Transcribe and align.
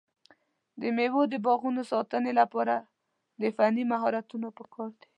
د 0.81 0.81
مېوو 0.95 1.21
د 1.31 1.33
باغونو 1.45 1.81
د 1.85 1.87
ساتنې 1.91 2.31
لپاره 2.39 2.75
د 3.41 3.43
فني 3.55 3.83
مهارتونو 3.91 4.47
پکار 4.57 4.89
دی. 4.99 5.07